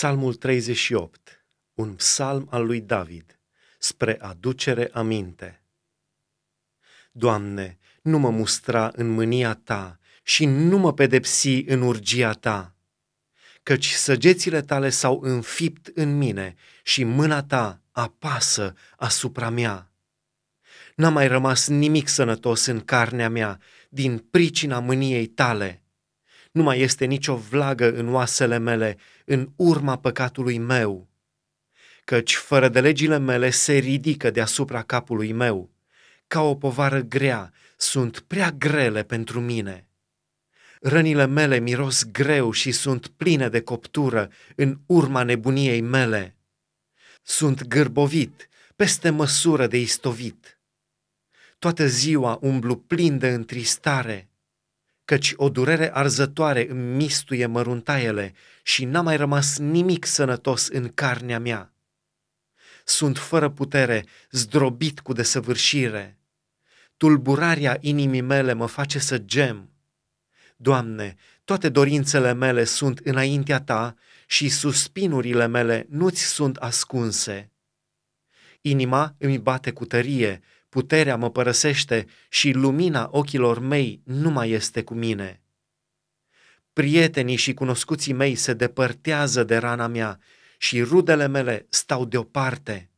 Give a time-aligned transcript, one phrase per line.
[0.00, 1.44] Psalmul 38,
[1.74, 3.38] un psalm al lui David,
[3.78, 5.62] spre aducere aminte.
[7.12, 12.74] Doamne, nu mă mustra în mânia Ta și nu mă pedepsi în urgia Ta,
[13.62, 19.90] căci săgețile Tale s-au înfipt în mine și mâna Ta apasă asupra mea.
[20.94, 25.79] N-a mai rămas nimic sănătos în carnea mea din pricina mâniei Tale
[26.50, 31.08] nu mai este nicio vlagă în oasele mele, în urma păcatului meu,
[32.04, 35.70] căci fără de legile mele se ridică deasupra capului meu,
[36.26, 39.88] ca o povară grea, sunt prea grele pentru mine.
[40.80, 46.36] Rănile mele miros greu și sunt pline de coptură în urma nebuniei mele.
[47.22, 50.58] Sunt gârbovit, peste măsură de istovit.
[51.58, 54.29] Toată ziua umblu plin de întristare,
[55.10, 61.38] căci o durere arzătoare îmi mistuie măruntaiele și n-a mai rămas nimic sănătos în carnea
[61.38, 61.74] mea.
[62.84, 66.18] Sunt fără putere, zdrobit cu desăvârșire.
[66.96, 69.70] Tulburarea inimii mele mă face să gem.
[70.56, 73.94] Doamne, toate dorințele mele sunt înaintea Ta
[74.26, 77.52] și suspinurile mele nu-ți sunt ascunse.
[78.60, 80.40] Inima îmi bate cu tărie,
[80.70, 85.42] puterea mă părăsește și lumina ochilor mei nu mai este cu mine.
[86.72, 90.20] Prietenii și cunoscuții mei se depărtează de rana mea
[90.58, 92.90] și rudele mele stau deoparte.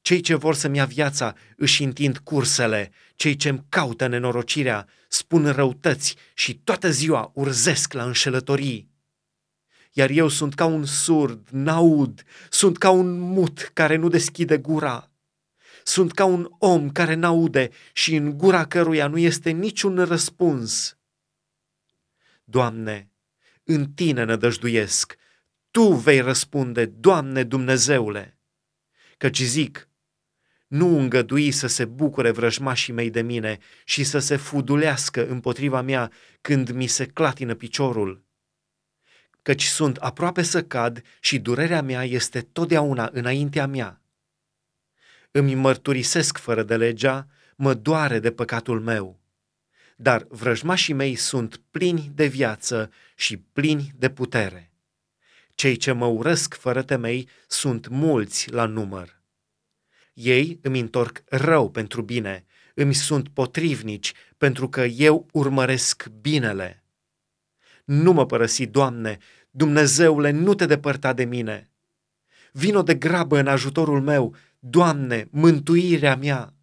[0.00, 6.16] Cei ce vor să-mi ia viața își întind cursele, cei ce-mi caută nenorocirea spun răutăți
[6.34, 8.88] și toată ziua urzesc la înșelătorii.
[9.92, 15.13] Iar eu sunt ca un surd, n-aud, sunt ca un mut care nu deschide gura,
[15.86, 20.98] sunt ca un om care n-aude și în gura căruia nu este niciun răspuns.
[22.44, 23.08] Doamne,
[23.64, 25.16] în Tine nădăjduiesc,
[25.70, 28.38] Tu vei răspunde, Doamne Dumnezeule,
[29.16, 29.88] căci zic,
[30.66, 36.12] nu îngădui să se bucure vrăjmașii mei de mine și să se fudulească împotriva mea
[36.40, 38.24] când mi se clatină piciorul.
[39.42, 44.03] Căci sunt aproape să cad și durerea mea este totdeauna înaintea mea
[45.36, 49.20] îmi mărturisesc fără de legea, mă doare de păcatul meu.
[49.96, 54.72] Dar vrăjmașii mei sunt plini de viață și plini de putere.
[55.54, 59.22] Cei ce mă urăsc fără temei sunt mulți la număr.
[60.12, 66.84] Ei îmi întorc rău pentru bine, îmi sunt potrivnici pentru că eu urmăresc binele.
[67.84, 69.18] Nu mă părăsi, Doamne,
[69.50, 71.73] Dumnezeule, nu te depărta de mine.
[72.56, 76.53] Vino de grabă în ajutorul meu, Doamne, mântuirea mea!